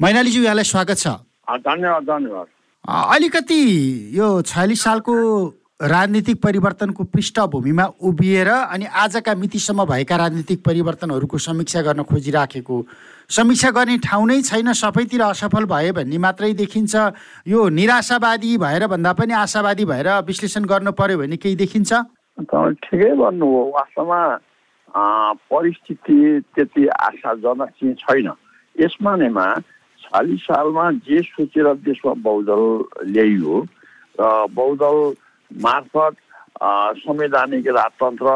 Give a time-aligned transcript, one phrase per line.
[0.00, 1.08] मैनालीज्यू यहाँलाई स्वागत छ।
[1.64, 2.46] धन्यवाद धन्यवाद।
[3.14, 3.60] अलिकति
[4.12, 5.12] यो छयालिस सालको
[5.80, 12.76] राजनीतिक परिवर्तनको पृष्ठभूमिमा उभिएर अनि आजका मितिसम्म भएका राजनीतिक परिवर्तनहरूको समीक्षा गर्न खोजिराखेको
[13.30, 16.94] समीक्षा गर्ने ठाउँ नै छैन सबैतिर असफल भयो भन्ने मात्रै देखिन्छ।
[17.48, 21.92] यो निराशावादी भएर भन्दा पनि आशावादी भएर विश्लेषण गर्नु पर्यो भने केही देखिन्छ?
[22.84, 24.20] ठिकै भन्नु हो वास्तवमा
[25.48, 26.18] परिस्थिति
[26.52, 28.28] त्यति आशाजनक चाहिँ छैन।
[28.76, 29.46] यसमा नैमा
[30.06, 32.62] छयालिस सालमा जे सोचेर देशमा बहुदल
[33.10, 33.54] ल्याइयो
[34.20, 34.96] र बहुदल
[35.50, 36.14] मार्फत
[37.02, 38.30] संवैधानिक राजतन्त्र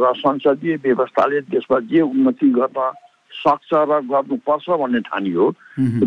[0.00, 2.92] र संसदीय व्यवस्थाले देशमा जे उन्नति गर्न
[3.32, 5.44] सक्छ र गर्नुपर्छ भन्ने ठानियो।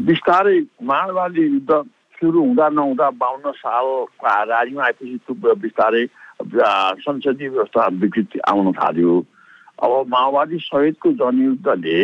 [0.08, 1.72] बिस्तारै माओवादी युद्ध
[2.18, 6.06] सुरु हुँदा नहुँदा बाहन्न सालको हाराहारीमा आएपछि त्यो बिस्तारै
[7.06, 9.14] संसदीय व्यवस्था विकृति आउन थाल्यो।
[9.84, 12.00] अब माओवादी सहितको जनयुद्धले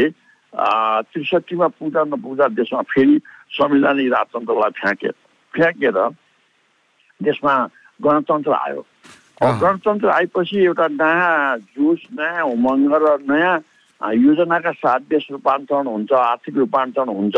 [0.55, 3.19] त्रिसठीमा पुग्दा नपुग्दा देशमा फेरि
[3.51, 5.09] संविधानिक राजतन्त्रलाई फ्याँके
[5.53, 5.97] फ्याँकेर
[7.19, 7.55] देशमा
[7.99, 8.81] गणतन्त्र आयो
[9.41, 13.55] गणतन्त्र आएपछि एउटा नयाँ जोस नयाँ उमङ्ग र नयाँ
[14.01, 17.35] योजनाका साथ देश रूपान्तरण हुन्छ आर्थिक रूपान्तरण हुन्छ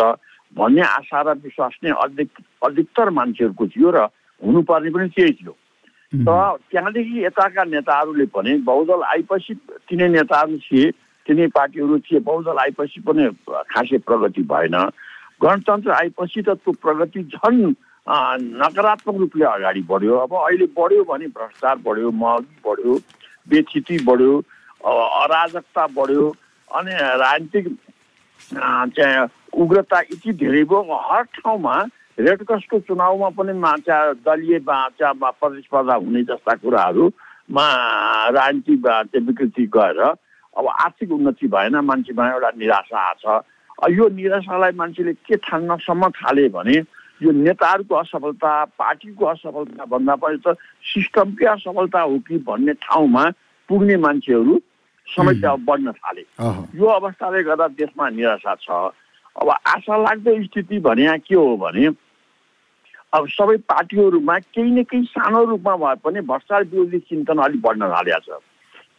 [0.53, 2.29] भन्ने आशा र विश्वास नै अधिक
[2.63, 4.05] अधिकतर मान्छेहरूको थियो र
[4.41, 5.55] हुनुपर्ने पनि त्यही थियो
[6.11, 9.53] तर त्यहाँदेखि यताका नेताहरूले पनि बहुदल आएपछि
[9.89, 10.91] तिनै नेताहरू थिए
[11.27, 13.27] तिनै पार्टीहरू थिए बहुदल आएपछि पनि
[13.71, 14.75] खासै प्रगति भएन।
[15.43, 17.73] गणतन्त्र आएपछि त त्यो प्रगति झन्
[18.57, 22.93] नकारात्मक रूपले अगाडि बढ्यो। अब अहिले बढ्यो भने भ्रष्टाचार बढ्यो महँगी बढ्यो
[23.47, 24.33] बेथिति बढ्यो
[24.85, 26.25] अराजकता बढ्यो
[26.71, 27.67] अनि राजनीतिक
[28.95, 29.27] चाहिँ
[29.61, 31.75] उग्रता यति धेरै भयो हर ठाउँमा
[32.19, 33.53] रेडक्रसको चुनावमा पनि
[33.87, 37.65] चाहिँ दलीय प्रतिस्पर्धा हुने जस्ता कुराहरूमा
[38.37, 40.01] राजनीतिक चाहिँ विकृति गएर
[40.57, 43.41] अब आर्थिक उन्नति भएन मान्छेमा एउटा निराशा छ।
[43.91, 46.77] यो निराशालाई मान्छेले के ठान्नसम्म थाले भने
[47.21, 50.57] यो नेताहरूको असफलता पार्टीको असफलता भन्दा पनि त
[50.93, 53.23] सिस्टमकै असफलता हो कि भन्ने ठाउँमा
[53.69, 54.59] पुग्ने मान्छेहरू
[55.07, 56.25] समस्या बढ्न थाले।
[56.77, 58.69] यो अवस्थाले गर्दा देशमा निराशा छ।
[59.37, 61.87] अब आशा लाग्दो स्थिति भने के हो भने
[63.13, 67.89] अब सबै पार्टीहरूमा केही न केही सानो रूपमा भए पनि भ्रष्टाचार विरोधी चिन्तन अलिक बढ्न
[67.93, 68.41] थालिया छ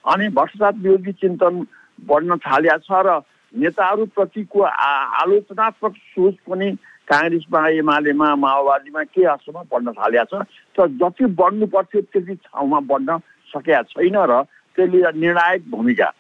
[0.09, 1.65] अनि भ्रष्टाचार विरोधी चिन्तन
[2.03, 3.21] बढ्न थालिया छ र
[3.55, 6.71] नेताहरूप्रतिको आलोचनात्मक सोच पनि
[7.09, 10.43] काङ्ग्रेसमा एमालेमा माओवादीमा के हदसम्म बढ्न थालिया छ
[10.77, 13.19] तर जति बढ्नु पर्थ्यो त्यति ठाउँमा बढ्न
[13.51, 14.43] सकेका छैन र
[14.79, 16.11] त्यसले निर्णायक भूमिका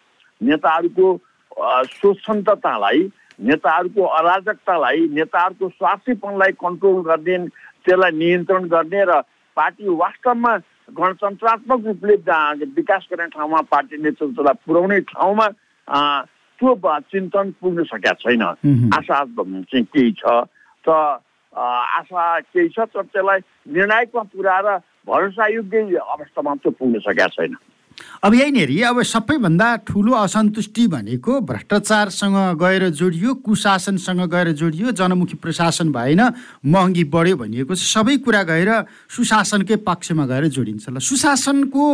[0.40, 1.06] नेताहरूको
[1.92, 3.02] स्वच्छन्दतालाई
[3.40, 7.38] नेताहरूको अराजकतालाई नेताहरूको स्वार्थीपनलाई कन्ट्रोल गर्ने
[7.84, 9.20] त्यसलाई नियन्त्रण गर्ने र
[9.56, 10.56] पार्टी वास्तवमा
[10.96, 12.14] गणतन्त्रात्मक रूपले
[12.76, 15.46] विकास गर्ने ठाउँमा पार्टी नेतृत्वलाई पुर्याउने ठाउँमा
[16.58, 18.42] त्यो चिन्तन पुग्न सकेका छैन।
[18.94, 20.24] आशा चाहिँ केही छ।
[20.88, 20.88] त
[21.54, 23.38] आशा केही छ तर त्यसलाई
[23.72, 24.66] निर्णायकमा पुऱ्याएर
[25.06, 27.54] भरोसायोग्य अवस्थामा त्यो पुग्न सकेका छैन।
[28.24, 35.92] अब यहीँनिर अब सबैभन्दा ठुलो असन्तुष्टि भनेको भ्रष्टाचारसँग गएर जोडियो कुशासनसँग गएर जोडियो जनमुखी प्रशासन
[35.92, 36.20] भएन
[36.66, 38.70] महँगी बढ्यो भनिएको सबै कुरा गएर
[39.10, 41.84] सुशासनकै पक्षमा गएर जोडिन्छ ल सुशासनको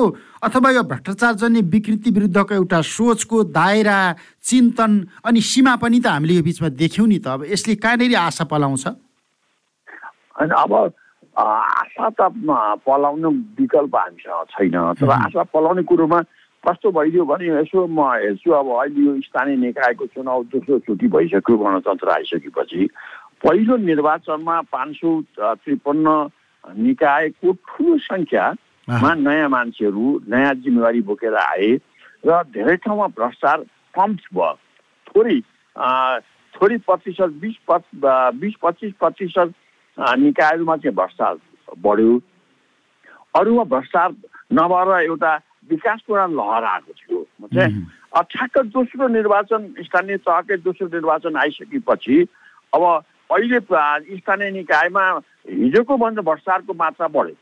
[0.45, 3.99] अथवा यो भ्रष्टाचारजन्य विकृति विरुद्धको एउटा सोचको दायरा
[4.45, 4.93] चिन्तन
[5.25, 8.85] अनि सीमा पनि त हामीले यो बिचमा देख्यौँ नि त। अब यसले कहाँनिर आशा पलाउँछ?
[10.37, 10.73] अब
[11.37, 12.31] आशा त
[12.87, 16.21] पलाउनु विकल्प हामीसँग छैन। तर आशा पलाउने कुरोमा
[16.65, 21.57] कस्तो भइदियो भने यसो म हेर्छु अब अहिले यो स्थानीय निकायको चुनाव दोस्रो चोटि भइसक्यो
[21.59, 22.89] गणतन्त्र आइसकेपछि।
[23.45, 26.09] पहिलो निर्वाचनमा पाँच सौ त्रिपन्न
[26.65, 31.73] निकायको ठुलो सङ्ख्यामा नयाँ मान्छेहरू नयाँ जिम्मेवारी बोकेर आए
[32.25, 33.59] र धेरै ठाउँमा भ्रष्टाचार
[33.93, 34.53] कम भयो।
[35.11, 35.39] थोरै
[36.55, 37.57] थोरै प्रतिशत बिस
[38.41, 39.53] बिस पच्चिस प्रतिशत
[39.99, 42.21] निकायहरूमा चाहिँ भ्रष्टाचार बढ्यो।
[43.35, 44.11] अरूमा भ्रष्टाचार
[44.53, 45.35] नभएर एउटा
[45.71, 47.21] विकासको एउटा लहर आएको थियो।
[48.15, 52.17] ठ्याक्क दोस्रो निर्वाचन स्थानीय तहकै दोस्रो निर्वाचन आइसकेपछि
[52.73, 52.83] अब
[53.31, 55.05] अहिले स्थानीय निकायमा
[55.49, 57.37] हिजोको भन्दा भ्रष्टाचारको मात्रा बढ्यो।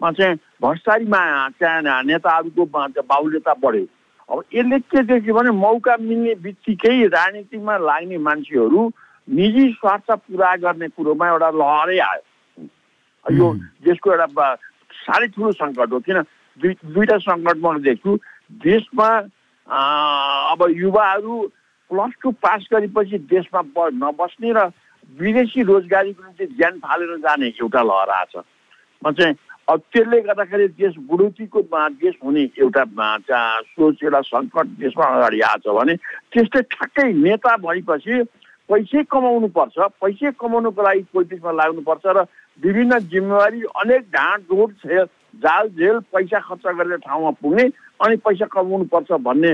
[0.00, 2.64] चाहिँ भ्रष्टाचारीमा त्यहाँ नेताहरूको
[3.02, 3.86] बाहुल्यता बढ्यो।
[4.28, 8.80] अब यसले के देख्यो भने मौका मिल्ने बित्तिकै राजनीतिमा लाग्ने मान्छेहरू
[9.28, 12.22] निजी स्वार्थ पुरा गर्ने कुरोमा एउटा लहरै आयो।
[13.26, 13.52] यो
[13.84, 14.54] देशको एउटा
[15.06, 16.22] साह्रै ठुलो सङ्कट हो किन?
[16.60, 18.18] दुई दुईवटा सङ्कट म देख्छु।
[18.64, 19.08] देशमा
[20.52, 21.34] अब युवाहरू
[21.90, 24.68] प्लस टू पास गरेपछि देशमा नबस्ने र
[25.20, 28.44] विदेशी रोजगारीको निम्ति ज्यान फालेर जाने एउटा लहर आएको छ।
[29.02, 29.34] म चाहिँ
[29.68, 32.84] अब त्यसले गर्दाखेरि देश बुढौतीको देश हुने एउटा
[33.72, 35.94] सोच एउटा सङ्कट देशमा अगाडि आएको छ भने
[36.32, 38.22] त्यस्तै ठ्याक्कै नेता भएपछि
[38.68, 42.24] पैसै कमाउनु पर्छ पैसै कमाउनुको लागि पोलिटिक्समा लाग्नुपर्छ र
[42.60, 44.72] विभिन्न जिम्मेवारी अनेक ढाँड डोड
[45.40, 47.64] जाल जेल पैसा खर्च गरेर ठाउँमा पुग्ने
[48.00, 49.52] अनि पैसा कमाउनु पर्छ भन्ने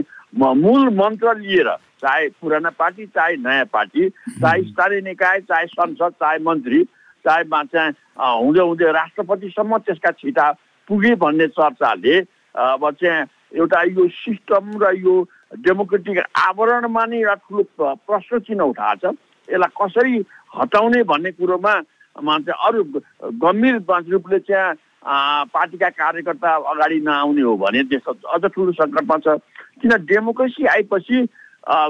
[0.56, 1.70] मूल मन्त्र लिएर
[2.00, 6.84] चाहे पुराना पार्टी चाहे नयाँ पार्टी चाहे स्थानीय निकाय चाहे संसद चाहे मन्त्री
[7.24, 10.50] चाहे चाहिँ हुँदै हुँदै राष्ट्रपतिसम्म त्यसका छिटा
[10.88, 12.18] पुगे भन्ने चर्चाले
[12.54, 13.24] अब चाहिँ
[13.54, 15.14] एउटा यो सिस्टम र यो
[15.52, 17.62] डेमोक्रेटिक आवरणमा नै एउटा ठुलो
[18.06, 19.14] प्रश्न चिन्ह उठाएको छ
[19.48, 20.14] यसलाई कसरी
[20.56, 21.74] हटाउने भन्ने कुरोमा
[22.16, 22.84] चाहिँ अरू
[23.42, 23.76] गम्भीर
[24.12, 24.74] रूपले चाहिँ
[25.54, 29.40] पार्टीका कार्यकर्ता अगाडि नआउने हो भने देश अझ ठुलो सङ्कटमा छ।
[29.80, 31.18] किन डेमोक्रेसी आएपछि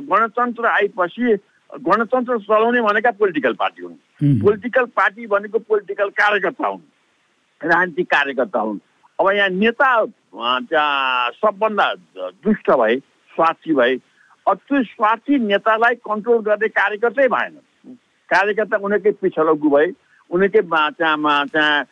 [0.08, 1.36] गणतन्त्र आएपछि
[1.70, 6.80] गणतन्त्र चलाउने भनेका पोलिटिकल पार्टी हुन्। पोलिटिकल पार्टी भनेको पोलिटिकल कार्यकर्ता हुन्।
[7.60, 8.78] राजनीतिक कार्यकर्ता हुन्।
[9.18, 9.90] अब यहाँ नेता
[11.42, 11.92] सबभन्दा
[12.46, 12.96] दुष्ट भए
[13.40, 13.96] स्वार्थी भए।
[14.46, 17.54] त्यो स्वार्थी नेतालाई कन्ट्रोल गर्ने कार्यकर्तै भएन।
[18.28, 19.86] कार्यकर्ता उनीकै पिछलगु भए।
[20.30, 21.84] उनीकै त्यहाँ त्यहाँ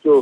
[0.00, 0.14] त्यो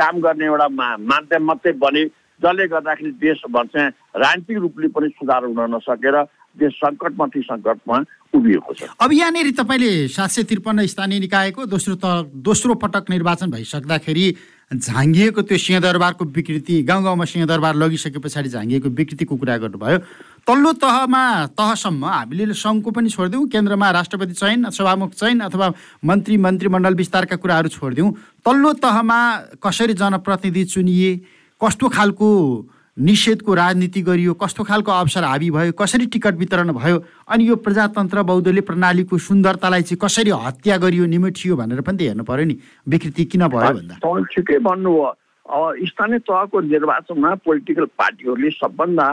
[0.00, 0.68] काम गर्ने एउटा
[0.98, 2.04] माध्यम मात्रै बने।
[2.40, 6.16] जसले गर्दाखेरि देश चाहिँ राजनीतिक रूपले पनि सुधार हुन नसकेर
[6.56, 7.96] देश सङ्कटमाथि सङ्कटमा
[8.32, 13.50] उभिएको छ। अब यहाँनिर तपाईँले सात सय त्रिपन्न स्थानीय निकायको दोस्रो त दोस्रो पटक निर्वाचन
[13.50, 14.26] भइसक्दाखेरि
[14.70, 19.98] झाँगिएको त्यो सिंहदरबारको विकृति गाउँ गाउँमा सिंहदरबार लगिसके पछाडि झाँगिएको विकृतिको कुरा गर्नुभयो।
[20.46, 21.22] तल्लो तहमा
[21.58, 25.72] तहसम्म हामीले सङ्घको पनि छोडिदिउँ केन्द्रमा राष्ट्रपति चयन सभामुख चयन अथवा
[26.06, 28.14] मन्त्री मन्त्रीमण्डल विस्तारका कुराहरू छोडिदिउँ।
[28.46, 29.18] तल्लो तहमा
[29.58, 31.10] कसरी जनप्रतिनिधि चुनिए
[31.60, 32.30] कस्तो खालको
[33.00, 38.22] निषेधको राजनीति गरियो कस्तो खालको अवसर हाबी भयो कसरी टिकट वितरण भयो अनि यो प्रजातन्त्र
[38.28, 42.56] बौद्धले प्रणालीको सुन्दरतालाई चाहिँ कसरी हत्या गरियो निमेटियो भनेर पनि त हेर्नु पर्यो नि।
[42.88, 43.94] विकृति किन भयो भन्दा?
[44.04, 45.06] ठिकै भन्नुभयो।
[45.48, 49.08] अब स्थानीय तहको निर्वाचनमा पोलिटिकल पार्टीहरूले सबभन्दा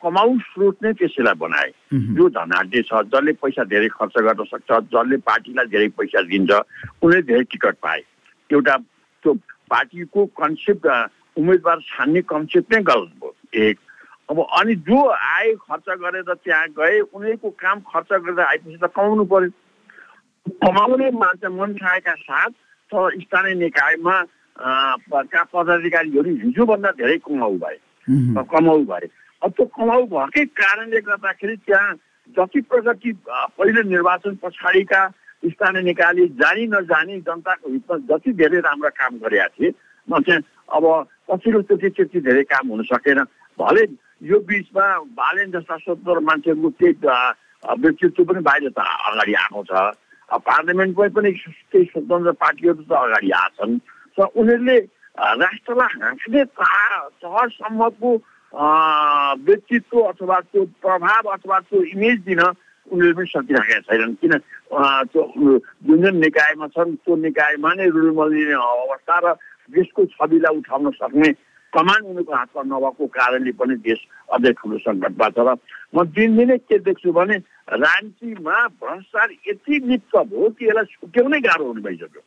[0.00, 1.70] कमाउ स्रोत नै त्यसैलाई बनाए।
[2.16, 7.22] जो धनाढ्य छ जसले पैसा धेरै खर्च गर्न सक्छ जसले पार्टीलाई धेरै पैसा दिन्छ उनीहरूले
[7.24, 8.00] धेरै टिकट पाए।
[8.50, 8.76] एउटा
[9.24, 9.34] त्यो
[9.70, 10.86] पार्टीको कन्सेप्ट
[11.36, 13.78] उम्मेदवार छान्ने कन्सेप्ट नै गलत भयो। एक
[14.30, 19.24] अब अनि जो आए खर्च गरेर त्यहाँ गए उनीहरूको काम खर्च गरेर आएपछि त कमाउनु
[19.26, 19.50] पर्यो।
[20.62, 22.50] कमाउने मान्छे मन छाएका साथ
[22.92, 24.16] त स्थानीय निकायमा
[24.56, 27.78] का पदाधिकारीहरू हिजोभन्दा धेरै कमाउ भए।
[28.52, 29.08] कमाउ भए।
[29.42, 31.94] अब त्यो कमाउ भएकै कारणले गर्दाखेरि त्यहाँ
[32.36, 35.00] जति प्रगति पहिले निर्वाचन पछाडिका
[35.42, 39.72] स्थानीय निकायले जानी नजानी जनताको हितमा जति धेरै राम्रा काम गरेका थिए
[40.08, 40.84] म चाहिँ अब
[41.28, 43.18] पछिल्लो त्यति त्यति धेरै काम हुन सकेन।
[43.58, 43.82] भले
[44.30, 44.86] यो बिचमा
[45.18, 46.94] बालेन जस्ता स्वतन्त्र मान्छेहरूको केही
[47.82, 49.72] व्यक्तित्व पनि बाहिर त अगाडि आएको छ।
[50.30, 53.72] पार्लियामेन्टमै पनि केही स्वतन्त्र पार्टीहरू त अगाडि आएछन्।
[54.18, 54.78] र उनीहरूले
[55.42, 58.10] राष्ट्रलाई हाँक्ने तहसम्मको
[59.46, 64.34] व्यक्तित्व अथवा त्यो प्रभाव अथवा त्यो इमेज दिन उनीहरूले पनि सकिरहेका छैनन्। किन
[65.10, 65.22] त्यो
[65.86, 69.26] जुन जुन निकायमा छन् त्यो निकायमा नै रुल मलिने अवस्था र
[69.76, 71.30] देशको छविलाई उठाउन सक्ने
[71.72, 74.00] कमान उनीहरूको हातमा नभएको कारणले पनि देश
[74.34, 75.54] अझै ठुलो सङ्कटमा छ र
[75.94, 77.36] म दिनदिनै के देख्छु भने
[77.70, 82.22] राजनीतिमा भ्रष्टाचार यति लिप्त भयो कि यसलाई छुट्याउनै गाह्रो हुने भइसक्यो।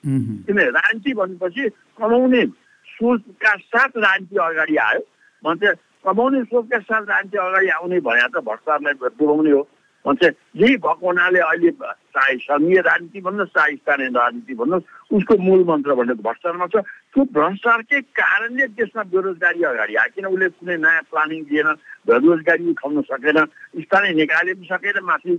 [0.48, 1.64] किन राजनीति भनेपछि
[2.00, 2.42] कमाउने
[2.88, 5.02] सोचका साथ राजनीति अगाडि आयो।
[5.44, 5.76] चाहिँ
[6.08, 9.64] कमाउने सोचका साथ राजनीति अगाडि आउने भने त भ्रष्टाचारलाई डुबाउने हो।
[10.06, 11.70] चाहिँ यही भएको हुनाले अहिले
[12.16, 17.24] चाहे सङ्घीय राजनीति भन्नुहोस् चाहे स्थानीय राजनीति भन्नुहोस् उसको मूल मन्त्र भनेको भ्रष्टाचारमा छ। त्यो
[17.30, 21.70] भ्रष्टाचारकै कारणले देशमा बेरोजगारी अगाडि आयो। किन उसले कुनै नयाँ प्लानिङ दिएन
[22.10, 23.38] रोजगारी उठाउन सकेन
[23.86, 25.38] स्थानीय निकायले पनि सकेन माथि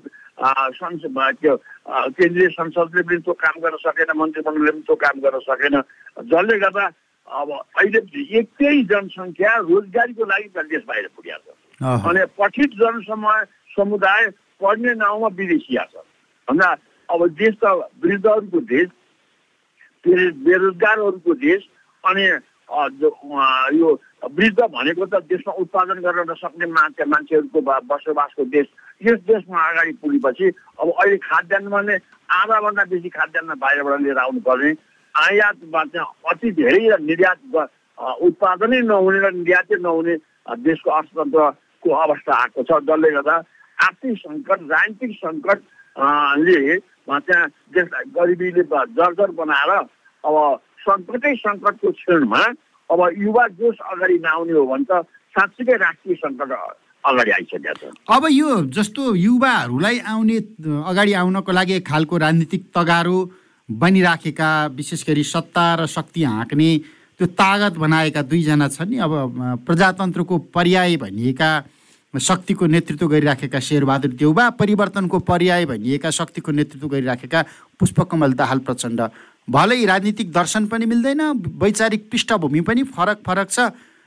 [0.79, 1.55] संसद त्यो
[2.15, 5.75] केन्द्रीय संसदले पनि त्यो काम गर्न सकेन मन्त्रीमण्डलले पनि त्यो काम गर्न सकेन।
[6.31, 6.85] जसले गर्दा
[7.43, 8.01] अब अहिले
[8.39, 13.37] एकै जनसङ्ख्या रोजगारीको लागि देश बाहिर पुगेको छ। अनि पठित जनसमूह
[13.75, 14.23] समुदाय
[14.63, 15.95] पढ्ने नाउँमा विदेशिया छ।
[16.49, 16.69] भन्दा
[17.11, 17.65] अब देश त
[17.99, 18.89] वृद्धहरूको देश
[20.07, 21.63] बेरोजगारहरूको देश
[22.05, 22.25] अनि
[23.79, 23.89] यो
[24.37, 28.67] वृद्ध भनेको त देशमा उत्पादन गर्न नसक्ने मान्छे मान्छेहरूको बसोबासको देश।
[29.05, 30.47] यस देशमा अगाडि पुगेपछि
[30.81, 31.97] अब अहिले खाद्यान्नमा नै
[32.41, 34.71] आधाभन्दा बेसी खाद्यान्न बाहिरबाट लिएर आउनुपर्ने।
[35.15, 37.41] आयातमा चाहिँ अति धेरै निर्यात
[38.25, 40.15] उत्पादनै नहुने र निर्यातै नहुने
[40.65, 43.37] देशको अर्थतन्त्रको अवस्था आएको छ। जसले गर्दा
[43.79, 46.59] आर्थिक सङ्कट राजनीतिक सङ्कटले
[47.09, 48.63] त्यहाँ देशलाई गरिबीले
[48.99, 49.71] जर्जर बनाएर
[50.25, 50.37] अब
[50.85, 52.43] सङ्कटै सङ्कटको क्षणमा
[52.91, 54.93] अब युवा जोस अगाडि नआउने हो भने त
[55.37, 56.51] साँच्चीकै राष्ट्रिय सङ्कट
[57.05, 60.37] अगाडि आइसकेको छ। अब यो जस्तो युवाहरूलाई आउने
[60.89, 63.19] अगाडि आउनको लागि खालको राजनीतिक तगारो
[63.69, 66.71] बनिराखेका विशेष गरी सत्ता र शक्ति हाँक्ने
[67.21, 69.13] त्यो तागत बनाएका दुईजना छन् नि अब
[69.67, 71.51] प्रजातन्त्रको पर्याय भनिएका
[72.19, 77.43] शक्तिको नेतृत्व गरिराखेका शेरबहादुर देउबा परिवर्तनको पर्याय भनिएका शक्तिको नेतृत्व गरिराखेका
[77.81, 79.01] पुष्पकमल दाहाल प्रचण्ड।
[79.49, 81.21] भलै राजनीतिक दर्शन पनि मिल्दैन
[81.59, 83.59] वैचारिक पृष्ठभूमि पनि फरक फरक छ।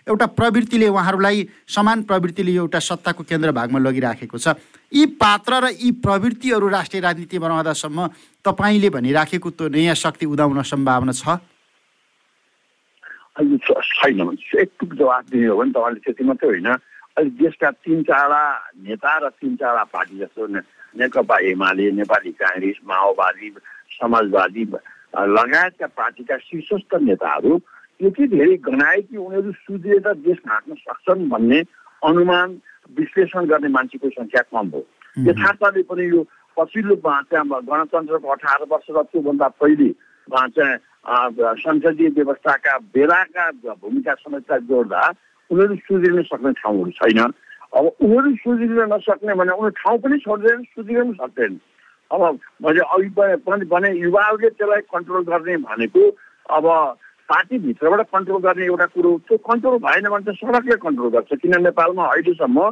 [0.07, 4.55] एउटा प्रवृत्तिले उहाँहरूलाई समान प्रवृत्तिले एउटा सत्ताको केन्द्र भागमा लगिराखेको छ।
[4.91, 8.07] यी पात्र र यी प्रवृत्तिहरू राष्ट्रिय राजनीति बनाउँदासम्म
[8.45, 11.27] तपाईँले भनिराखेको त्यो नयाँ शक्ति उदाउन सम्भावना छ?
[13.37, 14.17] छैन
[14.95, 16.71] जवाब दिने हो भने तपाईँले त्यति मात्रै होइन।
[17.17, 18.43] अहिले देशका तिन चारवटा
[18.85, 20.47] नेता र तिन चारवटा पार्टी जस्तो
[21.01, 23.49] नेकपा एमाले नेपाली काङ्ग्रेस माओवादी
[23.97, 24.63] समाजवादी
[25.33, 27.59] लगायतका पार्टीका शीर्षस्थ नेताहरू
[27.99, 31.59] यति धेरै गनाए कि उनीहरू सुध्रिएर देश हाँक्न सक्छन् भन्ने
[32.01, 32.49] अनुमान
[32.97, 34.81] विश्लेषण गर्ने मान्छेको सङ्ख्या कम हो।
[35.17, 36.21] यथार्थले पनि यो
[36.57, 39.89] पछिल्लो चाहिँ गणतन्त्रको अठार वर्ष र त्योभन्दा पहिले
[40.29, 40.77] चाहिँ
[41.65, 45.01] संसदीय व्यवस्थाका बेलाका भूमिका समेतलाई जोड्दा
[45.49, 51.13] उनीहरू सुध्रिन सक्ने ठाउँहरू छैन अब उनीहरू सुध्रिन नसक्ने भने उनीहरू ठाउँ पनि छोड्दैन सुध्रिन
[51.15, 51.59] सक्दैन
[52.11, 53.09] अब मैले अघि
[53.41, 56.03] पनि भने युवाहरूले त्यसलाई कन्ट्रोल गर्ने भनेको
[56.49, 56.65] अब
[57.29, 62.05] पार्टीभित्रबाट कन्ट्रोल गर्ने एउटा कुरो त्यो कन्ट्रोल भएन भने त सडकले कन्ट्रोल गर्छ किन नेपालमा
[62.07, 62.69] अहिलेसम्म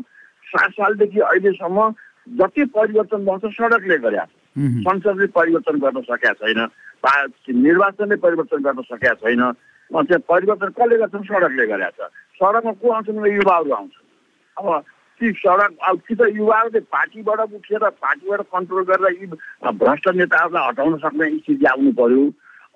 [0.48, 1.91] सात सालदेखि अहिलेसम्म
[2.27, 4.25] जति परिवर्तन भएको छ सडकले गरे
[4.82, 6.62] संसदले परिवर्तन गर्न सकेका छैन
[7.60, 9.44] निर्वाचनले परिवर्तन गर्न सकेका छैन
[9.91, 14.05] परिवर्तन कसले गर्छन् सडकले गरेका छ सडकमा को आउँछन् भने युवाहरू आउँछन्
[14.57, 14.83] अब
[15.21, 19.27] ती सडक अब कि त युवाहरूले पार्टीबाट उठेर पार्टीबाट कन्ट्रोल गरेर यी
[19.79, 22.23] भ्रष्ट नेताहरूलाई हटाउन सक्ने स्थिति आउनु पर्यो।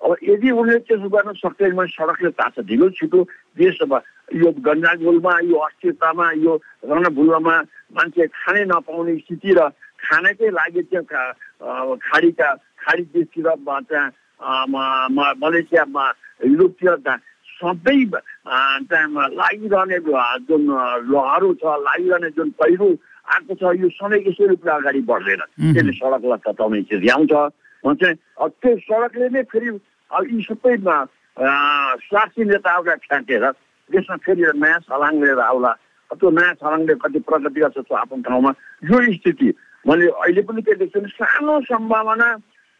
[0.00, 3.20] अब यदि उनीहरूले त्यसो गर्न सक्दैन भने सडकले ताछ। ढिलो छिटो
[3.60, 3.98] देशमा
[4.40, 6.52] यो गन्जागोलमा यो अस्थिरतामा यो
[6.88, 7.56] रणभूलमा
[7.96, 9.68] मान्छे खानै नपाउने स्थिति र
[10.00, 11.04] खानकै लागि चाहिँ
[12.08, 12.48] खाडीका
[12.80, 14.08] खाडी देशतिर चाहिँ
[15.44, 16.04] मलेसियामा
[16.48, 16.94] युरोपतिर
[18.50, 19.98] सबै लागिरहने
[20.44, 20.66] जुन
[21.08, 22.88] लहरो छ लागिरहने जुन पहिरो
[23.28, 27.32] आएको छ यो सधैँ यसै रूपले अगाडि बढ्दैन त्यसले सडकलाई तताउने स्थिति आउँछ
[27.94, 28.16] चाहिँ
[28.56, 29.68] त्यो सडकले नै फेरि
[30.26, 30.76] यी सबै
[32.00, 33.46] स्वार्थी नेताहरूलाई फ्याँकेर
[33.90, 35.72] देशमा फेरि नयाँ छलाङ लिएर आउला
[36.10, 38.50] त्यो नयाँ छलाङले कति प्रगति गर्छ त्यो आफ्नो ठाउँमा
[38.84, 39.54] यो स्थिति
[39.84, 42.28] मैले अहिले पनि के देख्छु भने सानो सम्भावना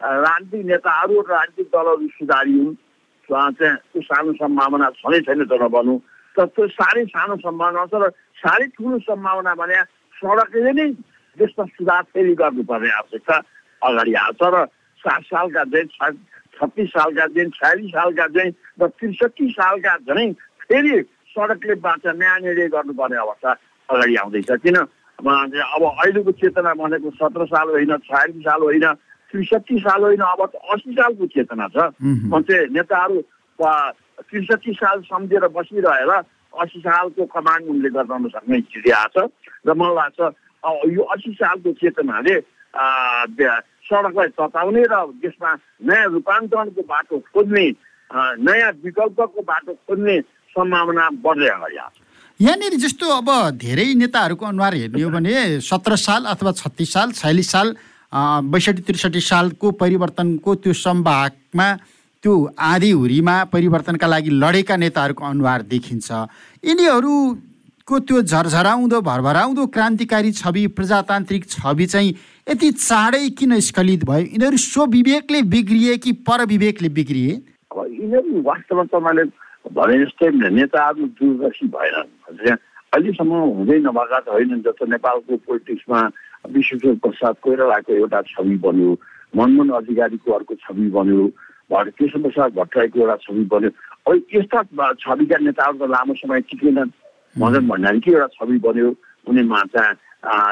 [0.01, 2.75] राजनीतिक नेताहरू र राजनीतिक दलहरू सुधारी हुन्
[3.31, 5.99] चाहिँ त्यो सानो सम्भावना छँदै छैन त नभनौँ
[6.37, 8.11] तर त्यो साह्रै सानो सम्भावना छ र
[8.43, 9.77] साह्रै ठुलो सम्भावना भने
[10.15, 10.89] सडकले नै
[11.39, 13.37] देशमा सुधार फेरि गर्नुपर्ने आवश्यकता
[13.83, 14.57] अगाडि आउँछ र
[15.01, 16.13] सात सालका चाहिँ
[16.57, 20.33] छत्तिस सालका दिन छयालिस सालका चाहिँ र त्रिसठी सालका झनै
[20.69, 23.51] फेरि सडकले बाँच्छ न्याय निर्णय गर्नुपर्ने अवस्था
[23.89, 24.77] अगाडि आउँदैछ। किन?
[25.19, 28.87] अब अहिलेको चेतना भनेको सत्र साल होइन छयालिस साल होइन
[29.31, 33.17] त्रिसठी साल होइन अब अस्सी सालको चेतना छ। चाहिँ नेताहरू
[34.27, 39.31] त्रिसठी साल सम्झेर बसिरहेर अस्सी सालको कमान्ड उनले गर्न सक्ने स्थिति आएको छ।
[39.67, 40.21] र मलाई लाग्छ
[40.95, 42.37] यो अस्सी सालको चेतनाले
[43.91, 45.51] सडकलाई तताउने र त्यसमा
[45.87, 47.67] नयाँ रूपान्तरणको बाटो खोज्ने
[48.47, 50.17] नयाँ विकल्पको बाटो खोज्ने
[50.55, 51.99] सम्भावना बढ्दै अगाडि आएको
[52.41, 53.29] यहाँनिर जस्तो अब
[53.61, 57.69] धेरै नेताहरूको अनुहार हेर्ने हो भने सत्र साल अथवा छत्तिस साल छयालिस साल
[58.13, 61.69] बैसठी त्रिसठी सालको परिवर्तनको त्यो सम्भागमा
[62.25, 66.11] त्यो आधी हुरीमा परिवर्तनका लागि लडेका नेताहरूको अनुहार देखिन्छ।
[66.65, 67.15] यिनीहरू
[67.89, 72.15] को त्यो झरझराउँदो भरभराउँदो क्रान्तिकारी छवि प्रजातान्त्रिक छवि चाहिँ
[72.51, 74.27] यति चाँडै किन स्खलित भयो?
[74.27, 77.33] यिनीहरू स्वविवेकले बिग्रिए कि परविवेकले बिग्रिए?
[77.71, 79.25] अब यिनीहरू वास्तवमा तपाईँले
[79.71, 82.57] भने जस्तै नेताहरू दूरदर्शी भएन
[82.91, 86.01] अहिलेसम्म हुँदै नभएका त होइन जस्तो नेपालको पोलिटिक्समा
[86.49, 88.91] विश्वेश्वर प्रसाद कोइरालाको एउटा छवि बन्यो।
[89.37, 91.27] मनमोहन अधिकारीको अर्को छवि बन्यो।
[91.71, 93.71] केशव प्रसाद भट्टराईको एउटा छवि बन्यो।
[94.09, 94.63] अब यस्ता
[95.05, 96.91] छविका नेताहरू त लामो समय टिकेनन्।
[97.39, 98.89] मदन भण्डारीकै एउटा छवि बन्यो।
[99.29, 99.95] उनीमा चाहिँ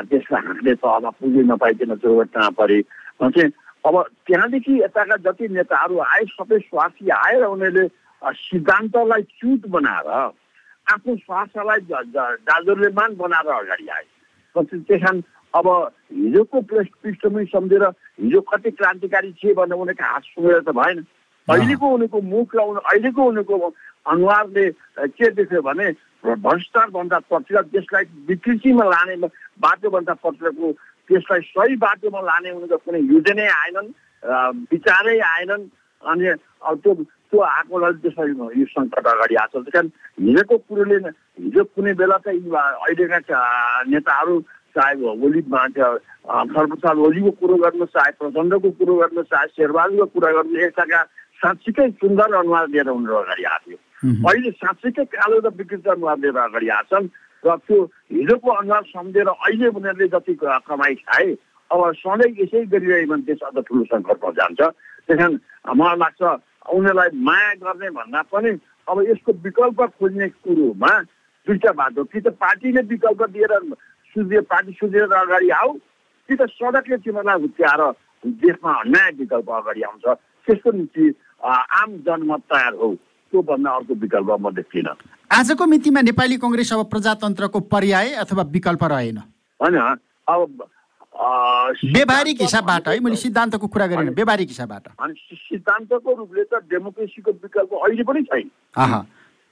[0.09, 2.81] त्यसलाई हामीले तहमा पुग्नै नपाइकन दुर्घटना परे।
[3.21, 3.51] चाहिँ
[3.87, 3.95] अब
[4.27, 7.89] त्यहाँदेखि यताका जति नेताहरू आए सबै स्वार्थी आएर उनीहरूले
[8.23, 10.09] सिद्धान्तलाई च्युत बनाएर
[10.93, 11.81] आफ्नो स्वास्थ्यलाई
[12.49, 14.07] दाजुर्यमान बनाएर अगाडि आए।
[14.57, 15.21] त्यस कारण
[15.55, 15.67] अब
[16.13, 20.99] हिजोको पृष्ठभूमि सम्झेर हिजो कति क्रान्तिकारी थिए भनेर उनीहरूको हात सुनेर त भएन।
[21.49, 23.73] अहिलेको उनीहरूको मुख र अहिलेको उनीहरूको
[24.13, 24.65] अनुहारले
[25.17, 25.89] के देख्यो भने
[26.25, 29.17] भ्रष्टाचारभन्दा पछिल्लो त्यसलाई विकृतिमा लाने
[29.65, 30.73] बाटोभन्दा पछिल्लोको
[31.09, 33.89] त्यसलाई सही बाटोमा लाने उनीहरूको कुनै योजनै आएनन्
[34.73, 35.65] विचारै आएनन्।
[36.03, 36.95] अनि अब त्यो
[37.29, 38.29] त्यो आएकोलाई त्यसलाई
[38.61, 39.87] यो सङ्कट अगाडि आएको छ कारण
[40.21, 43.19] हिजोको कुरोले हिजो कुनै बेला चाहिँ अहिलेका
[43.89, 44.37] नेताहरू
[44.79, 44.95] चाहे
[45.27, 51.03] ओली सर्वप्रसाद ओलीको कुरो गर्नु चाहे प्रचण्डको कुरो गर्नु चाहे शेरबहादुरको कुरा गर्नु एकताका
[51.41, 53.77] साँच्चीकै सुन्दर अनुहार लिएर उनीहरू अगाडि आएको
[54.29, 57.09] अहिले साँच्चीकै कालो र विकृत अनुहार लिएर अगाडि आएछन्
[57.45, 57.79] र त्यो
[58.13, 61.31] हिजोको अनुहार सम्झेर अहिले उनीहरूले जति कमाइ खाए
[61.71, 64.61] अब सधैँ यसै गरिरहेको भने देश अझ ठुलो सङ्कटमा जान्छ।
[65.07, 65.39] त्यस कारण
[65.79, 68.51] मलाई लाग्छ उनीहरूलाई माया गर्ने भन्दा पनि
[68.89, 70.93] अब यसको विकल्प खोज्ने कुरोमा
[71.47, 73.53] दुईवटा बाटो कि त पार्टीले विकल्प दिएर
[74.15, 75.73] सुझे पार्टी सुझेर अगाडि आऊ।
[76.29, 77.83] कि त सडकले तिमीहरूलाई हुत्याएर
[78.25, 80.05] देशमा नयाँ विकल्प अगाडि आउँछ।
[80.47, 81.05] त्यसको निम्ति
[81.45, 82.89] आम जनमत तयार हो।
[83.33, 84.95] त्योभन्दा अर्को विकल्प म देख्दिनँ
[85.31, 89.19] आजको मितिमा नेपाली कङ्ग्रेस अब प्रजातन्त्रको पर्याय अथवा विकल्प रहेन।
[89.61, 90.65] होइन अब
[91.97, 97.73] व्यवहारिक हिसाबबाट है मैले सिद्धान्तको कुरा गरेन व्यवहारिक हिसाबबाट। अनि सिद्धान्तको रूपले त डेमोक्रेसीको विकल्प
[97.75, 98.49] अहिले पनि छैन।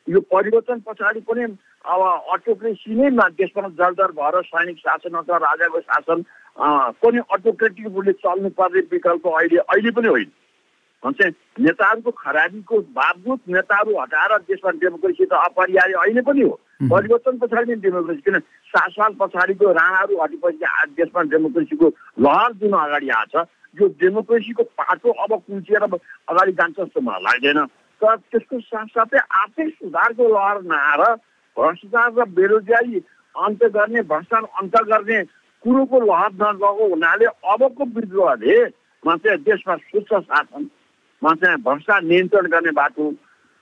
[0.06, 1.44] यो परिवर्तन पछाडि पनि
[1.86, 2.00] अब
[2.32, 6.24] अटोक्रेसी नै देशमा जर्जर भएर सैनिक शासन अथवा राजाको शासन
[7.02, 10.30] पनि अटोक्रेटिक रूपले चल्नुपर्ने विकल्प अहिले अहिले पनि होइन।
[11.02, 11.32] चाहिँ
[11.64, 16.54] नेताहरूको खराबीको बावजुद नेताहरू हटाएर देशमा डेमोक्रेसी त अपरिहार्य अहिले पनि हो।
[16.90, 18.38] परिवर्तन पछाडि नै डेमोक्रेसी किन
[18.72, 21.86] सात साल पछाडिको राणाहरू हटेपछि देशमा डेमोक्रेसीको
[22.18, 27.64] लहर जुन अगाडि आएको छ। यो डेमोक्रेसीको पाटो अब कुल्चिएर अगाडि जान्छ जस्तो मलाई लाग्दैन।
[28.02, 31.02] तर त्यसको साथसाथै आर्थिक सुधारको लहर नआएर
[31.56, 32.98] भ्रष्टाचार र बेरोजगारी
[33.34, 35.22] अन्त गर्ने भ्रष्टाचार अन्त गर्ने
[35.64, 38.58] कुरोको लहर नगएको हुनाले अबको विद्रोहले
[39.02, 40.68] चाहिँ देशमा स्वच्छ शासन
[41.22, 43.08] चाहिँ भ्रष्टाचार नियन्त्रण गर्ने बाटो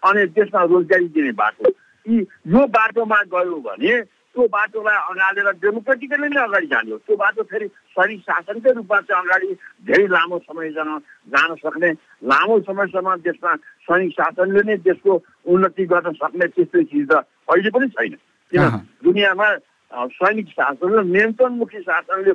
[0.03, 1.71] अनि देशमा रोजगारी दिने बाटो।
[2.07, 2.19] यी
[2.55, 3.95] यो बाटोमा गयो भने
[4.35, 9.23] त्यो बाटोलाई अगालेर डेमोक्रेटिकली नै अगाडि जाने हो त्यो बाटो फेरि सैनिक शासनकै रूपमा चाहिँ
[9.23, 9.49] अगाडि
[9.89, 10.99] धेरै लामो समयसम्म
[11.33, 11.91] जान सक्ने
[12.33, 13.55] लामो समयसम्म देशमा
[13.89, 15.13] सैनिक शासनले नै देशको
[15.55, 18.15] उन्नति गर्न सक्ने त्यस्तो चिज त अहिले पनि छैन।
[18.53, 18.63] किन?
[19.05, 19.49] दुनियाँमा
[20.15, 22.33] सैनिक शासन र नियन्त्रणमुखी शासनले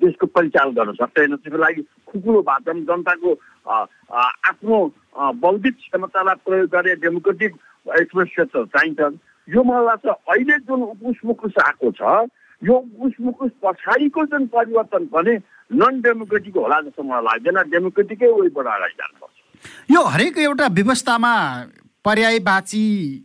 [0.00, 3.30] देशको परिचालन गर्न सक्दैन। त्यसको लागि खुकुलो वातावरण जनताको
[4.50, 4.76] आफ्नो
[5.44, 7.52] बौद्धिक क्षमतालाई प्रयोग गर्ने डेमोक्रेटिक
[8.00, 8.28] एक्सप्रेस
[8.74, 9.00] चाहिन्छ
[9.48, 10.80] यो मलाई लाग्छ अहिले जुन
[11.28, 12.02] उकुस आएको छ
[12.62, 15.34] यो उकुस पछाडिको जुन परिवर्तन पनि
[15.70, 19.36] नन डेमोक्रेटिक होला जस्तो मलाई लाग्दैन। डेमोक्रेटिकै वेबाट अगाडि जानुपर्छ
[19.90, 21.32] यो हरेक एउटा व्यवस्थामा
[22.04, 22.82] पर्यायवाची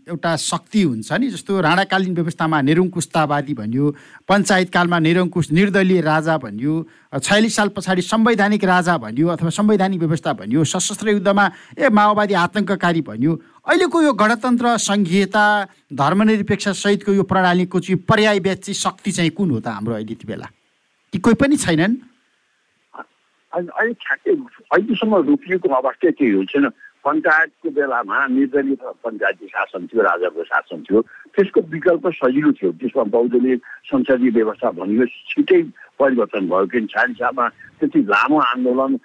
[0.10, 3.92] एउटा शक्ति हुन्छ नि जस्तो राणाकालीन व्यवस्थामा निरङ्कुशतावादी भनियो
[4.28, 6.74] पञ्चायतकालमा निरङ्कुश निर्दलीय राजा भनियो
[7.16, 11.46] छयालिस साल पछाडि संवैधानिक राजा भनियो अथवा संवैधानिक व्यवस्था भनियो सशस्त्र युद्धमा
[11.80, 15.46] ए माओवादी आतङ्ककारी भनियो अहिलेको यो गणतन्त्र सङ्घीयता
[15.96, 20.52] धर्मनिरपेक्ष सहितको यो प्रणालीको चाहिँ पर्यायवाची शक्ति चाहिँ कुन हो त हाम्रो अहिले यति बेला?
[21.14, 21.96] कि कोही पनि छैनन्?
[23.54, 26.76] अहिलेसम्म रोकिएको अवस्था केही हुन्छ
[27.06, 31.02] पञ्चायतको बेलामा निर्दलीय पञ्चायती शासन थियो राजाको शासन थियो
[31.36, 33.56] त्यसको विकल्प सजिलो थियो। त्यसमा बहुदलीय
[33.90, 35.62] संसदीय व्यवस्था भनियो छिटै
[36.00, 37.46] परिवर्तन भयो। किन छालिसामा
[37.80, 38.98] त्यति लामो आन्दोलन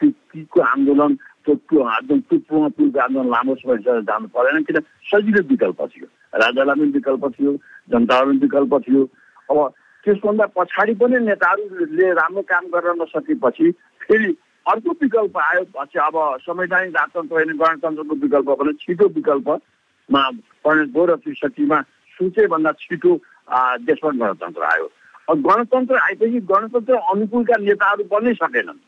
[0.00, 1.14] पिकको आन्दोलन
[1.46, 3.78] त्यो एकदम टुप्पोमा पुलको आन्दोलन लामो समय
[4.10, 6.06] जानु परेन किन सजिलो विकल्प थियो।
[6.42, 7.52] राजालाई पनि विकल्प थियो
[7.92, 9.02] जनतालाई पनि विकल्प थियो।
[9.50, 9.58] अब
[10.06, 13.70] त्यसभन्दा पछाडि पनि नेताहरूले राम्रो काम गर्न नसकेपछि
[14.02, 14.30] फेरि
[14.66, 20.22] अर्को विकल्प आयो पछि अब संवैधानिक राजतन्त्र होइन गणतन्त्रको विकल्प भने छिटो विकल्पमा
[20.64, 21.78] परिणत भयो र त्रिसठीमा
[22.54, 23.14] भन्दा छिटो
[23.88, 24.86] देशमा गणतन्त्र आयो।
[25.30, 28.78] अब गणतन्त्र आएपछि गणतन्त्र अनुकूलका नेताहरू बन्नै सकेनन्।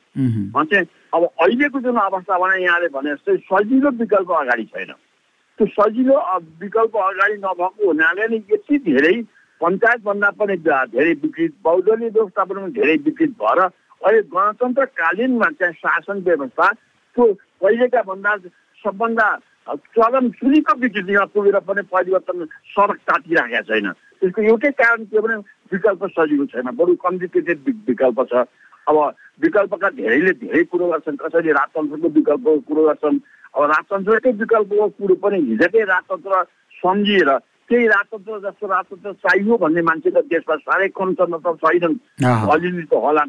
[0.65, 6.17] चाहिँ अब अहिलेको जुन अवस्था भने यहाँले भने जस्तै सजिलो विकल्प अगाडि छैन। त्यो सजिलो
[6.61, 9.17] विकल्प अगाडि नभएको हुनाले नै यति धेरै
[9.61, 16.67] पञ्चायतभन्दा पनि धेरै विकृत बहुदलीय व्यवस्थापन पनि धेरै विकृत भएर अहिले गणतन्त्रकालीनमा चाहिँ शासन व्यवस्था
[17.17, 18.37] त्यो पहिलेका भन्दा
[18.85, 19.29] सबभन्दा
[19.67, 23.91] चलन सुनिको विकृतिमा पुगेर पनि परिवर्तन सडक तातिराखेका छैन।
[24.21, 25.37] त्यसको एउटै कारण के भने
[25.73, 28.45] विकल्प सजिलो छैन। बरु कम्प्लिकेटेड विकल्प छ।
[28.87, 28.97] अब
[29.43, 33.19] विकल्पका धेरैले धेरै कुरो गर्छन्। कसैले राजतन्त्रको विकल्पको कुरो गर्छन्।
[33.57, 36.43] अब राजतन्त्रकै विकल्पको कुरो पनि हिजोकै राजतन्त्र
[36.79, 37.31] सम्झिएर
[37.69, 42.85] केही राजतन्त्र जस्तो राजतन्त्र चाहियो भन्ने मान्छे त देशमा साह्रै कम छ त छैनन्। अलिअलि
[42.87, 43.25] त होला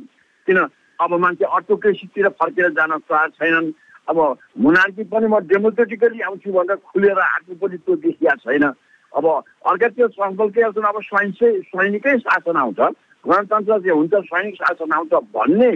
[0.47, 0.60] किन?
[1.00, 3.71] अब मान्छे अटोक्रेसीतिर फर्केर जान तयार छैनन्।
[4.10, 4.17] अब
[4.65, 8.65] मुनार्की पनि म डेमोक्रेटिकली आउँछु भनेर खुलेर आएको पनि त्यो देखिया छैन।
[9.13, 12.80] अब अर्कातिर सङ्कल्पै आउँछ अब सैन्सै सैनिकै शासन आउँछ।
[13.26, 15.71] गणतन्त्र चाहिँ हुन्छ सैनिक शासन आउँछ भन्ने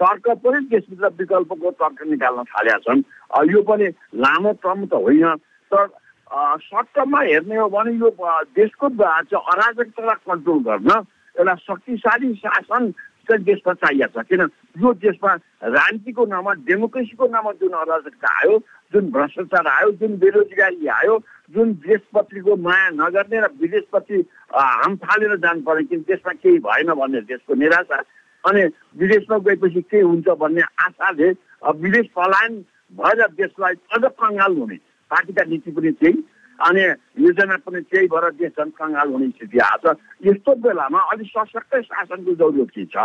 [0.00, 3.02] तर्क पनि त्यसभित्र विकल्पको तर्क निकाल्न थालेका छन्।
[3.50, 5.34] यो पनि लामो क्रम त होइन।
[5.70, 5.86] तर
[6.28, 8.10] सर्ट टर्ममा हेर्ने हो भने यो
[8.56, 10.90] देशको अराजकतालाई कन्ट्रोल गर्न
[11.36, 12.90] एउटा शक्तिशाली शासन
[13.28, 14.42] चाहिँ देशमा चाहिएको छ। किन?
[14.80, 18.58] यो देशमा राजनीतिको नाममा डेमोक्रेसीको नाममा जुन अराजकता आयो
[18.92, 21.18] जुन भ्रष्टाचार आयो जुन बेरोजगारी आयो
[21.54, 27.20] जुन देशपतिको माया नगर्ने र विदेशपति हाम फालेर जानु पर्ने किन देशमा केही भएन भन्ने
[27.28, 28.00] देशको निराशा।
[28.44, 28.62] अनि
[29.00, 31.28] विदेशमा गएपछि के हुन्छ भन्ने आशाले
[31.84, 32.52] विदेश पलायन
[32.96, 34.78] भएर देशलाई अझ कङ्गाल हुने।
[35.10, 36.22] पार्टीका नीति पनि त्यही
[36.58, 36.82] अनि
[37.24, 41.82] योजना पनि त्यही भएर देश झन् कङ्गाल हुने स्थिति आएको छ यस्तो बेलामा अलिक सशक्तै
[41.82, 42.96] शासनको जरुरत छ?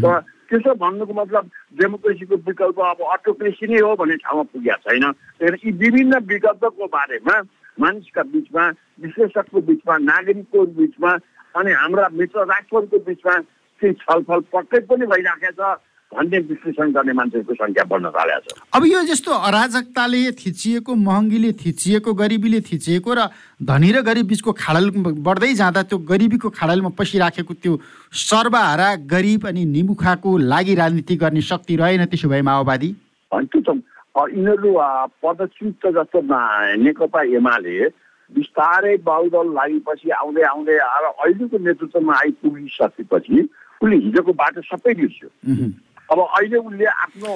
[0.00, 5.68] तर त्यसो भन्नुको मतलब डेमोक्रेसीको विकल्प अब अटोक्रेसी नै हो भन्ने ठाउँमा पुगेको छैन। त्यही
[5.68, 7.36] यी विभिन्न विकल्पको बारेमा
[7.78, 8.64] मानिसका बिचमा
[9.04, 11.12] विश्लेषकको बिचमा नागरिकको बिचमा
[11.56, 13.34] अनि हाम्रा मित्र राष्ट्रहरूको बिचमा
[13.80, 15.80] चाहिँ छलफल पक्कै पनि भइराखेको छ।
[16.12, 22.14] भन्ने विश्लेषण गर्ने मान्छेहरूको सङ्ख्या बढ्न थालेको छ। अब यो जस्तो अराजकताले थिचिएको महँगीले थिचिएको
[22.14, 23.20] गरिबीले थिचिएको र
[23.60, 24.90] धनी र गरिब बिचको खाडल
[25.24, 27.72] बढ्दै जाँदा त्यो गरिबीको खाडलमा पसिराखेको त्यो
[28.12, 32.90] सर्वहारा गरिब अनि निमुखाको लागि राजनीति गर्ने शक्ति रहेन त्यसो भए माओवादी?
[33.32, 33.80] त्यो त।
[34.12, 34.70] यिनीहरू
[35.24, 37.76] पदच्युत जस्तो नेकपा एमाले
[38.30, 43.38] बिस्तारै बाहुदल लागेपछि आउँदै आउँदै आएर अहिलेको नेतृत्वमा आइपुगिसकेपछि
[43.82, 45.28] उसले हिजोको बाटो सबै बिर्स्यो।
[46.12, 47.32] अब अहिले उसले आफ्नो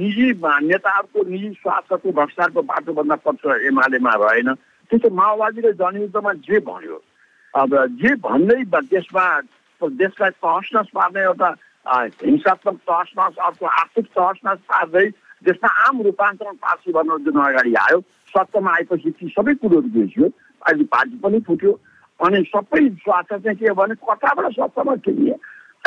[0.00, 0.26] निजी
[0.70, 4.52] नेताहरूको निजी स्वार्थको भ्रष्टाचारको बाटोभन्दा पक्ष एमालेमा रहेन
[4.90, 7.02] त्यसो माओवादीले जनयुद्धमा जे भन्यो
[7.54, 9.24] अब जे भन्दै देशमा
[9.80, 11.48] देशलाई तहस नस पार्ने एउटा
[12.24, 15.06] हिंसात्मक तहस नस अर्को आर्थिक तहस नस पार्दै
[15.44, 18.00] देशमा आम रूपान्तरण पार्टी भन्न जुन अगाडि आयो
[18.32, 20.26] सत्तामा आएपछि ती सबै कुरोहरू बिर्सियो।
[20.66, 21.72] अहिले पार्टी पनि फुट्यो
[22.20, 25.36] अनि सबै स्वार्थ चाहिँ के हो भने कताबाट सत्तामा टिक्ने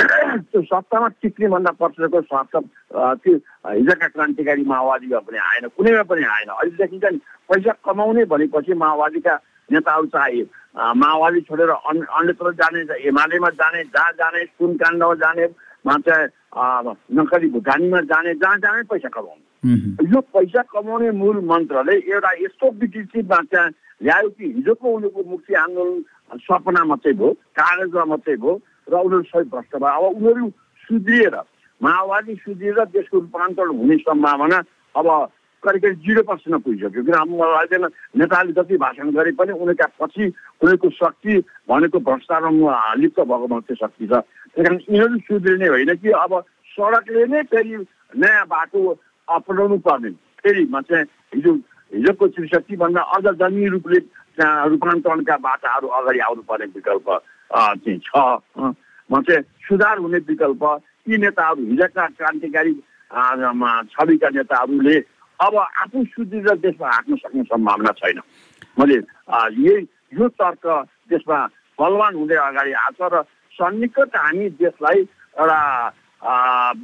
[0.02, 2.56] त्यो सत्तामा टिक्ने भन्दा पछिको स्वार्थ
[3.22, 8.74] त्यो हिजोका क्रान्तिकारी माओवादीमा पनि आएन कुनैमा पनि आएन। अहिले देखिन्छ नि पैसा कमाउने भनेपछि
[8.74, 9.36] माओवादीका
[9.70, 10.42] नेताहरू चाहे
[10.98, 15.48] माओवादी छोडेर अन्य अन्यत्र जाने एमालेमा जाने जहाँ जाने सुनकाण्डमा जाने
[15.86, 16.28] चाहिँ
[17.18, 23.42] नक्कली भुटानीमा जाने जहाँ जाने पैसा कमाउने। यो पैसा कमाउने मूल मन्त्रले एउटा यस्तो विकृतिमा
[23.54, 28.54] चाहिँ ल्यायो कि हिजोको उनीहरूको मुक्ति आन्दोलन सपना मात्रै भयो कागजमा मात्रै भयो
[28.88, 30.50] र उनीहरू सबै भ्रष्ट भयो अब उनीहरू
[30.90, 31.36] सुध्रिएर
[31.82, 34.58] माओवादी सुध्रिएर देशको रूपान्तरण हुने सम्भावना
[34.96, 35.08] अब
[35.64, 37.86] करिब करिब जिरो पर्सेन्टमा पुगिसक्यो। किन अब
[38.18, 41.34] नेताले जति भाषण गरे पनि उनीहरूका पछि उनीहरूको शक्ति
[41.70, 46.32] भनेको भ्रष्टाचारमा लिप्त भएको मात्रै शक्ति छ। त्यही कारण यिनीहरू सुध्रिने होइन कि अब
[46.74, 47.78] सडकले नै फेरि
[48.18, 48.80] नयाँ बाटो
[49.28, 50.10] अपनाउनु पर्ने।
[50.42, 51.54] फेरि चाहिँ हिजो
[51.92, 54.00] हिजोको त्रिशक्तिभन्दा अझ जमीन रूपले
[54.72, 57.08] रूपान्तरणका बाटाहरू अगाडि आउनुपर्ने विकल्प।
[57.52, 58.12] चाहिँ छ।
[59.10, 60.64] म चाहिँ सुधार हुने विकल्प।
[61.10, 62.74] यी नेताहरू हिजोका क्रान्तिकारी
[63.92, 64.98] छविका नेताहरूले
[65.40, 68.20] अब आफू सुदृढ देशमा हाँक्न सक्ने सम्भावना छैन।
[68.80, 70.66] मैले यही यो तर्क
[71.12, 71.40] देशमा
[71.80, 73.24] बलवान हुँदै अगाडि आएको छ र
[73.58, 75.00] सन्निकट हामी देशलाई
[75.36, 75.60] एउटा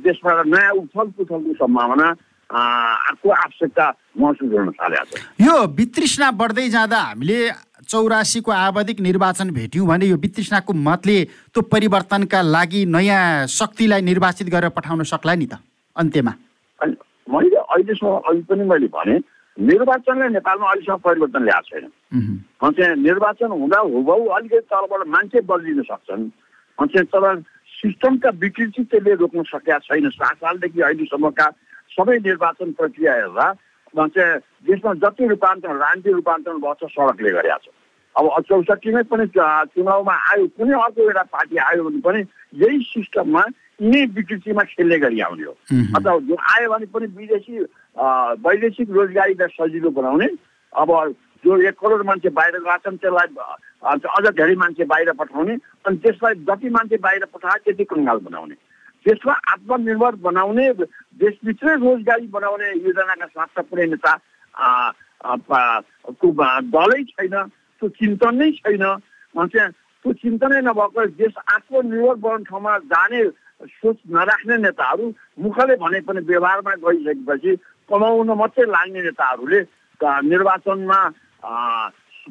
[0.03, 2.08] देशमा नयाँ उथल पुथलको सम्भावना
[2.52, 3.86] को आवश्यकता
[4.18, 7.40] महसुस गर्न थालेको छ। यो वितृष्णा बढ्दै जाँदा हामीले
[7.88, 11.18] चौरासीको आवधिक निर्वाचन भेट्यौँ भने यो वितृष्णाको मतले
[11.54, 15.60] त्यो परिवर्तनका लागि नयाँ शक्तिलाई निर्वाचित गरेर पठाउन सक्ला नि त
[15.96, 16.34] अन्त्यमा।
[17.28, 19.16] मैले अहिलेसम्म अघि पनि मैले भने
[19.58, 21.86] निर्वाचनले नेपालमा अहिलेसम्म परिवर्तन ल्याएको छैन।
[22.64, 26.30] चाहिँ निर्वाचन हुँदा हुबहु अलिकति तलबाट मान्छे बदलिन सक्छन्।
[26.80, 27.24] चाहिँ तर
[27.78, 31.48] सिस्टमका विकृति त्यसले रोक्न सकेका छैन। सात सालदेखि अहिलेसम्मका
[31.98, 33.48] सबै निर्वाचन प्रक्रिया हेर्दा
[33.94, 37.70] चाहिँ देशमा जति रूपान्तरण राजनीतिक रूपान्तरण भएको छ सडकले गरेका छ
[38.16, 42.22] अब चौसठीमै पनि चुनावमा आयो कुनै अर्को एउटा पार्टी आयो भने पनि
[42.64, 43.44] यही सिस्टममा
[43.82, 45.54] यिनै विकृतिमा खेल्ने गरी आउने हो।
[45.98, 47.60] अथवा जो आयो भने पनि विदेशी
[48.46, 50.28] वैदेशिक रोजगारीलाई सजिलो बनाउने।
[50.74, 50.90] अब
[51.46, 53.28] जो एक करोड मान्छे बाहिर गएको छन् त्यसलाई
[54.18, 55.54] अझ धेरै मान्छे बाहिर पठाउने
[55.86, 58.56] अनि त्यसलाई जति मान्छे बाहिर पठाए त्यति कङ्गाल बनाउने।
[59.08, 60.67] त्यसमा आत्मनिर्भर बनाउने
[61.17, 64.13] देशभित्रै रोजगारी बनाउने योजनाका साथ कुनै नेता
[66.70, 67.36] दलै छैन
[67.82, 69.72] त्यो चिन्तन नै छैन चाहिँ
[70.06, 73.24] त्यो चिन्तनै नभएको देश आत्मनिर्भर बनाउने ठाउँमा जाने
[73.72, 75.06] सोच नराख्ने नेताहरू
[75.39, 77.56] मुखले भने पनि व्यवहारमा गइसकेपछि
[77.89, 79.62] कमाउन मात्रै लाग्ने नेताहरूले
[80.28, 81.00] निर्वाचनमा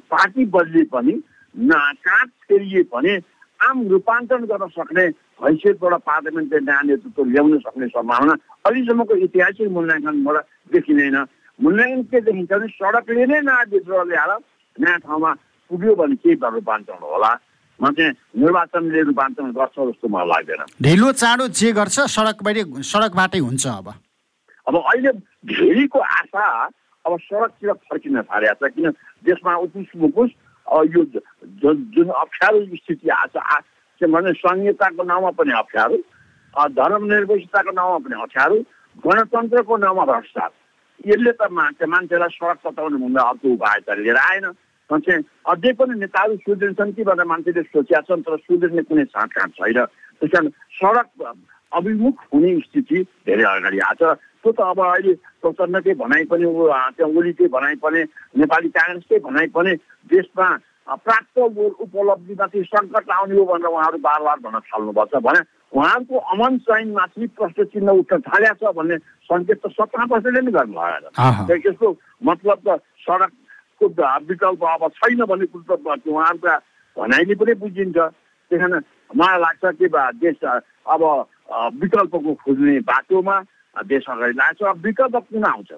[0.07, 1.21] पार्टी बदलिए पनि
[1.55, 3.21] काँच फेरिए पनि
[3.61, 5.07] आम रूपान्तरण गर्न सक्ने
[5.41, 8.35] हैसियतबाट पार्लियामेन्टले नयाँ नेतृत्व ल्याउन सक्ने सम्भावना
[8.67, 10.37] अहिलेसम्मको ऐतिहासिक मूल्याङ्कनबाट
[10.73, 11.17] देखिँदैन।
[11.61, 14.33] मूल्याङ्कन के देखिन्छ भने सडकले नै नयाँ नेतृत्व ल्याएर
[14.79, 15.31] नयाँ ठाउँमा
[15.71, 17.33] पुग्यो भने केही रूपान्तरण होला।
[17.81, 23.65] म चाहिँ निर्वाचनले रूपान्तरण गर्छ जस्तो मलाई लाग्दैन। ढिलो चाँडो जे गर्छ सडकबाटै सडकबाटै हुन्छ
[23.69, 23.89] अब।
[24.67, 25.13] अब अहिले
[25.53, 26.45] धेरैको आशा
[27.05, 28.91] अब सडकतिर फर्किन थालेको छ। किन?
[29.29, 30.31] देशमा उकुस मुकुस
[30.97, 31.03] यो
[31.93, 33.61] जुन अप्ठ्यारो स्थिति आएको छ
[33.99, 35.97] के भने संहिताको नाउँमा पनि अप्ठ्यारो
[36.79, 38.57] धर्मनिरपेक्षताको नाउँमा पनि अप्ठ्यारो
[39.05, 44.47] गणतन्त्रको नाउँमा भ्रष्टाचार यसले त मान्छे मान्छेलाई सडक पताउने भन्दा अर्को उपाय त लिएर आएन।
[44.91, 49.85] चाहिँ अझै पनि नेताहरू सुध्रिन्छन् कि भनेर मान्छेले सोचेका छन् तर सुध्रिने कुनै छाँटकाँट छैन।
[50.23, 51.09] त्यस कारण सडक
[51.73, 57.11] अभिमुख हुने स्थिति धेरै अगाडि आएको छ। त्यसको त अब अहिले प्रचण्डकै भनाइ पनि त्यहाँ
[57.19, 58.01] ओलीकै भनाइ पनि
[58.39, 59.73] नेपाली काङ्ग्रेसकै भनाइ पनि
[60.07, 60.49] देशमा
[60.87, 61.39] प्राप्त
[61.83, 65.41] उपलब्धिमाथि सङ्कट आउने हो भनेर उहाँहरू बार बार भन्न थाल्नुपर्छ। भने
[65.75, 68.97] उहाँहरूको अमन चयनमाथि प्रश्न चिन्ह उठ्न थालेको छ भन्ने
[69.27, 71.89] सङ्केत त सत्ता प्रश्नले नै गर्नु भएको छ आहा। र यसको
[72.23, 72.69] मतलब त
[73.03, 73.87] सडकको
[74.31, 76.55] विकल्प अब छैन भन्ने कुरो त उहाँहरूका
[76.97, 78.81] भनाइले पनि बुझिन्छ। त्यस कारण
[79.19, 79.87] मलाई लाग्छ कि
[80.23, 80.39] देश
[80.87, 81.03] अब
[81.83, 83.37] विकल्पको खोज्ने बाटोमा
[83.91, 85.71] देश अगाडि लाग्छ अब विकल्प कुन आउँछ?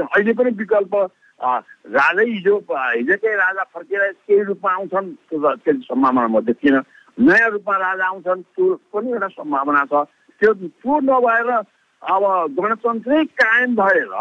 [0.00, 0.94] अहिले पनि विकल्प
[1.40, 6.82] राजै हिजो हिजोकै राजा फर्केर केही रूपमा आउँछन् त्यो सम्भावना म देखिनँ।
[7.18, 10.04] नयाँ रूपमा राजा आउँछन् त्यो पनि एउटा सम्भावना छ।
[10.40, 11.50] त्यो त्यो नभएर
[12.02, 12.22] अब
[12.56, 14.12] गणतन्त्रै कायम भएर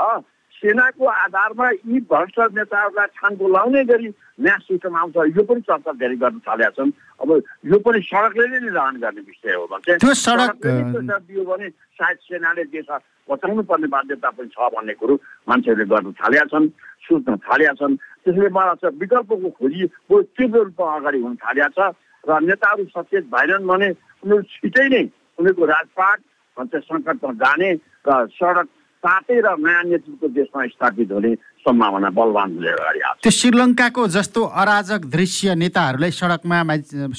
[0.59, 4.07] सेनाको आधारमा यी भ्रष्ट नेताहरूलाई छानको लाउने गरी
[4.43, 6.91] नयाँ सिस्टम आउँछ यो पनि चर्चा धेरै गर्न थालेका छन्।
[7.23, 7.29] अब
[7.71, 12.63] यो पनि सडकले नै निर्धारण गर्ने विषय हो भने त्यो सडक, दियो भने सायद सेनाले
[12.75, 12.89] देश
[13.29, 15.13] बचाउनु पर्ने बाध्यता पनि छ भन्ने कुरो
[15.49, 16.67] मान्छेहरूले गर्न थालेका छन्
[17.05, 21.79] सोच्न थालेका छन्। त्यसैले मलाई लाग्छ विकल्पको खोजी बरु तीव्र रूपमा अगाडि हुन थालेका छ
[22.23, 23.89] र नेताहरू सचेत भएनन् भने
[24.23, 25.03] उनीहरू छिटै नै
[25.39, 26.19] उनीहरूको राजपाट
[26.57, 27.69] भन्छ सङ्कटमा जाने
[28.07, 28.67] र सडक
[29.03, 31.31] तातै र नयाँ नेतृत्वको देशमा स्थापित हुने
[31.63, 36.59] सम्भावना बलवान हुँदै अगाडि आएको त्यो श्रीलङ्काको जस्तो अराजक दृश्य नेताहरूलाई सडकमा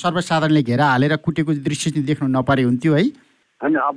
[0.02, 3.04] सर्वसाधारणले घेरा हालेर कुटेको दृश्य चाहिँ देख्नु नपरे हुन्थ्यो है।
[3.60, 3.96] होइन अब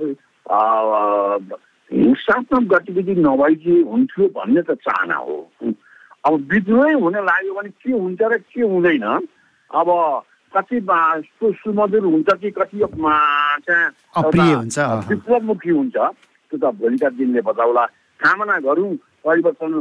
[1.93, 5.37] हिंसात्मक गतिविधि नभएकी हुन्थ्यो भन्ने त चाहना हो।
[6.25, 9.05] अब विद्रोही हुन लाग्यो भने के हुन्छ र के हुँदैन?
[9.71, 9.87] अब
[10.53, 10.77] कति
[11.61, 13.69] सुमधुर हुन्छ कि कति हुन्छ।
[15.09, 17.85] विप्लवमुखी हुन्छ। त्यो त भोलिका दिनले बताउला।
[18.19, 18.93] कामना गरौँ
[19.25, 19.73] परिवर्तन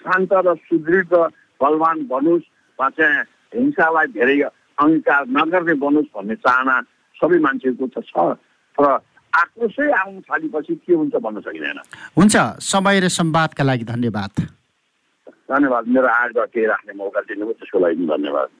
[0.00, 1.28] शान्त र सुदृढ र
[1.60, 2.46] बलवान बनोस्
[2.78, 3.22] वा चाहिँ
[3.54, 4.40] हिंसालाई धेरै
[4.78, 6.74] अङ्गीकार नगर्ने बनोस् भन्ने चाहना
[7.18, 8.38] सबै मान्छेको त छ।
[8.78, 8.84] तर
[9.34, 11.78] आक्रोशै आउनु थालेपछि के हुन्छ भन्न सकिँदैन।
[12.16, 14.32] हुन्छ समय र संवादका लागि धन्यवाद।
[15.48, 18.48] धन्यवाद मेरो आडबाट केही राख्ने मौका दिनुभयो त्यसको लागि धन्यवाद।